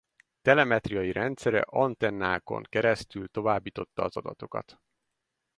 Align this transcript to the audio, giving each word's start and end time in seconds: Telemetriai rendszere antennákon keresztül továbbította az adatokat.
Telemetriai 0.41 1.11
rendszere 1.11 1.61
antennákon 1.61 2.63
keresztül 2.69 3.27
továbbította 3.27 4.03
az 4.03 4.17
adatokat. 4.17 4.81